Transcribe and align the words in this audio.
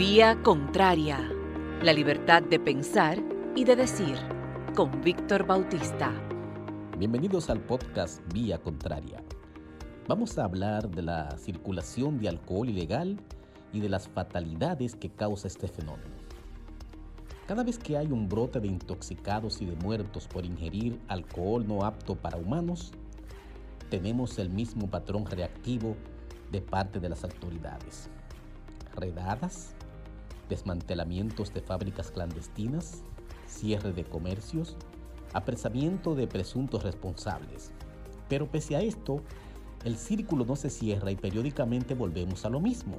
Vía 0.00 0.40
Contraria. 0.42 1.30
La 1.82 1.92
libertad 1.92 2.42
de 2.42 2.58
pensar 2.58 3.22
y 3.54 3.64
de 3.64 3.76
decir. 3.76 4.16
Con 4.74 5.02
Víctor 5.02 5.46
Bautista. 5.46 6.10
Bienvenidos 6.96 7.50
al 7.50 7.60
podcast 7.60 8.22
Vía 8.32 8.56
Contraria. 8.56 9.22
Vamos 10.08 10.38
a 10.38 10.44
hablar 10.44 10.88
de 10.88 11.02
la 11.02 11.36
circulación 11.36 12.18
de 12.18 12.30
alcohol 12.30 12.70
ilegal 12.70 13.20
y 13.74 13.80
de 13.80 13.90
las 13.90 14.08
fatalidades 14.08 14.96
que 14.96 15.10
causa 15.10 15.48
este 15.48 15.68
fenómeno. 15.68 16.16
Cada 17.46 17.62
vez 17.62 17.78
que 17.78 17.98
hay 17.98 18.10
un 18.10 18.26
brote 18.26 18.58
de 18.58 18.68
intoxicados 18.68 19.60
y 19.60 19.66
de 19.66 19.76
muertos 19.76 20.26
por 20.28 20.46
ingerir 20.46 20.98
alcohol 21.08 21.68
no 21.68 21.84
apto 21.84 22.16
para 22.16 22.38
humanos, 22.38 22.92
tenemos 23.90 24.38
el 24.38 24.48
mismo 24.48 24.88
patrón 24.88 25.26
reactivo 25.26 25.94
de 26.50 26.62
parte 26.62 27.00
de 27.00 27.10
las 27.10 27.22
autoridades. 27.22 28.08
Redadas, 28.94 29.74
desmantelamientos 30.50 31.54
de 31.54 31.62
fábricas 31.62 32.10
clandestinas, 32.10 33.02
cierre 33.46 33.92
de 33.92 34.04
comercios, 34.04 34.76
apresamiento 35.32 36.14
de 36.14 36.26
presuntos 36.26 36.82
responsables. 36.82 37.72
Pero 38.28 38.50
pese 38.50 38.76
a 38.76 38.82
esto, 38.82 39.22
el 39.84 39.96
círculo 39.96 40.44
no 40.44 40.56
se 40.56 40.68
cierra 40.68 41.10
y 41.10 41.16
periódicamente 41.16 41.94
volvemos 41.94 42.44
a 42.44 42.50
lo 42.50 42.60
mismo. 42.60 42.98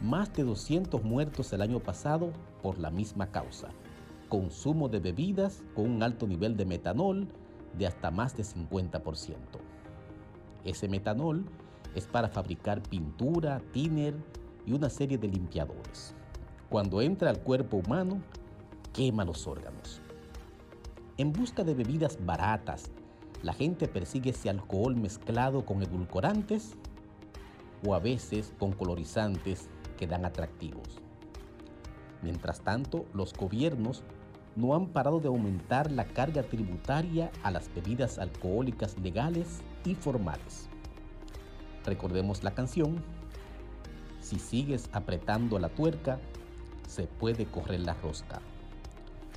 Más 0.00 0.32
de 0.32 0.44
200 0.44 1.02
muertos 1.02 1.52
el 1.52 1.60
año 1.60 1.80
pasado 1.80 2.32
por 2.62 2.78
la 2.78 2.90
misma 2.90 3.30
causa. 3.30 3.68
Consumo 4.28 4.88
de 4.88 5.00
bebidas 5.00 5.62
con 5.74 5.90
un 5.90 6.02
alto 6.02 6.26
nivel 6.26 6.56
de 6.56 6.64
metanol 6.64 7.28
de 7.76 7.86
hasta 7.86 8.10
más 8.10 8.36
de 8.36 8.44
50%. 8.44 9.36
Ese 10.64 10.88
metanol 10.88 11.44
es 11.94 12.06
para 12.06 12.28
fabricar 12.28 12.82
pintura, 12.82 13.60
thinner 13.72 14.14
y 14.66 14.72
una 14.72 14.88
serie 14.88 15.18
de 15.18 15.28
limpiadores 15.28 16.14
cuando 16.68 17.02
entra 17.02 17.30
al 17.30 17.40
cuerpo 17.40 17.78
humano, 17.78 18.20
quema 18.92 19.24
los 19.24 19.46
órganos. 19.46 20.00
En 21.16 21.32
busca 21.32 21.62
de 21.64 21.74
bebidas 21.74 22.18
baratas, 22.24 22.90
la 23.42 23.52
gente 23.52 23.88
persigue 23.88 24.30
ese 24.30 24.50
alcohol 24.50 24.96
mezclado 24.96 25.64
con 25.64 25.82
edulcorantes 25.82 26.76
o 27.86 27.94
a 27.94 27.98
veces 27.98 28.52
con 28.58 28.72
colorizantes 28.72 29.68
que 29.96 30.06
dan 30.06 30.24
atractivos. 30.24 31.00
Mientras 32.22 32.60
tanto, 32.60 33.04
los 33.12 33.34
gobiernos 33.34 34.02
no 34.56 34.74
han 34.74 34.86
parado 34.86 35.20
de 35.20 35.28
aumentar 35.28 35.90
la 35.90 36.06
carga 36.06 36.42
tributaria 36.42 37.30
a 37.42 37.50
las 37.50 37.72
bebidas 37.74 38.18
alcohólicas 38.18 38.98
legales 38.98 39.60
y 39.84 39.94
formales. 39.94 40.68
Recordemos 41.84 42.42
la 42.42 42.54
canción, 42.54 43.04
si 44.20 44.38
sigues 44.38 44.88
apretando 44.92 45.58
la 45.58 45.68
tuerca, 45.68 46.18
se 46.94 47.08
puede 47.08 47.46
correr 47.46 47.80
la 47.80 47.94
rosca. 47.94 48.40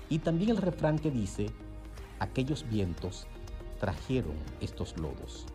Y 0.10 0.20
también 0.20 0.52
el 0.52 0.58
refrán 0.58 1.00
que 1.00 1.10
dice, 1.10 1.48
aquellos 2.20 2.70
vientos 2.70 3.26
trajeron 3.80 4.36
estos 4.62 4.96
lodos. 4.98 5.48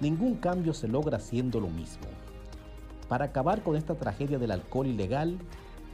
Ningún 0.00 0.36
cambio 0.36 0.72
se 0.72 0.88
logra 0.88 1.18
haciendo 1.18 1.60
lo 1.60 1.68
mismo. 1.68 2.06
Para 3.08 3.26
acabar 3.26 3.62
con 3.62 3.76
esta 3.76 3.94
tragedia 3.94 4.38
del 4.38 4.52
alcohol 4.52 4.86
ilegal 4.86 5.38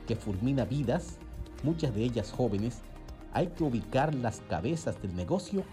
que 0.07 0.15
fulmina 0.15 0.65
vidas, 0.65 1.19
muchas 1.65 1.93
de 1.97 2.05
ellas 2.05 2.31
jóvenes, 2.31 2.79
hay 3.33 3.49
que 3.49 3.65
ubicar 3.65 4.15
las 4.15 4.41
cabezas 4.49 5.03
del 5.03 5.17
negocio, 5.17 5.65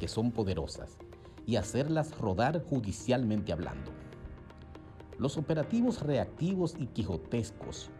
que 0.00 0.08
son 0.08 0.32
poderosas, 0.32 0.96
y 1.46 1.56
hacerlas 1.56 2.16
rodar 2.18 2.64
judicialmente 2.64 3.52
hablando. 3.52 3.92
Los 5.18 5.36
operativos 5.36 6.00
reactivos 6.00 6.74
y 6.78 6.86
quijotescos 6.86 7.90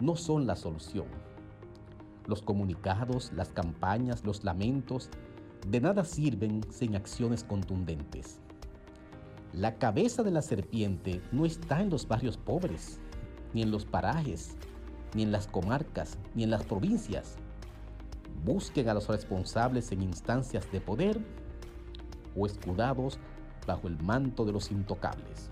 no 0.00 0.16
son 0.16 0.46
la 0.46 0.56
solución. 0.56 1.06
Los 2.26 2.42
comunicados, 2.42 3.32
las 3.32 3.48
campañas, 3.48 4.24
los 4.24 4.44
lamentos, 4.44 5.10
de 5.66 5.80
nada 5.80 6.04
sirven 6.04 6.60
sin 6.70 6.96
acciones 6.96 7.44
contundentes. 7.44 8.40
La 9.52 9.76
cabeza 9.76 10.22
de 10.22 10.30
la 10.30 10.42
serpiente 10.42 11.20
no 11.30 11.44
está 11.44 11.82
en 11.82 11.90
los 11.90 12.08
barrios 12.08 12.36
pobres, 12.36 13.00
ni 13.52 13.62
en 13.62 13.70
los 13.70 13.84
parajes, 13.84 14.56
ni 15.14 15.22
en 15.22 15.32
las 15.32 15.46
comarcas, 15.46 16.16
ni 16.34 16.44
en 16.44 16.50
las 16.50 16.64
provincias. 16.64 17.36
Busquen 18.44 18.88
a 18.88 18.94
los 18.94 19.08
responsables 19.08 19.92
en 19.92 20.02
instancias 20.02 20.70
de 20.72 20.80
poder 20.80 21.20
o 22.36 22.46
escudados 22.46 23.18
bajo 23.66 23.88
el 23.88 24.02
manto 24.02 24.44
de 24.44 24.52
los 24.52 24.70
intocables. 24.70 25.50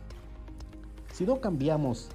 Si 1.12 1.24
no 1.24 1.40
cambiamos 1.40 2.08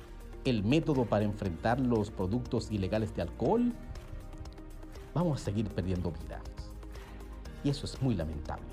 el 0.46 0.64
método 0.64 1.06
para 1.06 1.26
enfrentar 1.26 1.80
los 1.80 2.12
productos 2.12 2.72
ilegales 2.72 3.14
de 3.16 3.24
alcohol, 3.24 3.74
vamos 5.14 5.42
a 5.42 5.46
seguir 5.46 5.68
perdiendo 5.70 6.12
vidas. 6.12 6.44
Y 7.64 7.70
eso 7.70 7.88
es 7.88 8.00
muy 8.02 8.16
lamentable. 8.16 8.66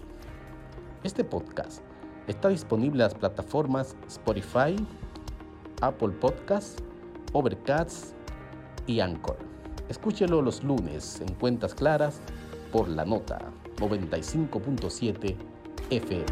Este 1.03 1.25
podcast 1.25 1.83
está 2.27 2.49
disponible 2.49 3.03
en 3.03 3.11
las 3.11 3.15
plataformas 3.15 3.97
Spotify, 4.07 4.77
Apple 5.81 6.11
Podcasts, 6.11 6.83
Overcast 7.33 8.15
y 8.87 9.01
Anchor. 9.01 9.39
Escúchelo 9.89 10.43
los 10.43 10.63
lunes 10.63 11.21
en 11.23 11.35
Cuentas 11.35 11.75
Claras 11.75 12.21
por 12.71 12.89
la 12.89 13.05
nota 13.05 13.39
95.7 13.77 15.37
FM. 15.91 16.27